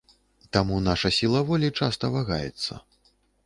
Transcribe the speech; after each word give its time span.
Таму 0.57 0.79
наша 0.87 1.11
сіла 1.19 1.43
волі 1.51 1.69
часта 1.79 2.13
вагаецца. 2.19 2.73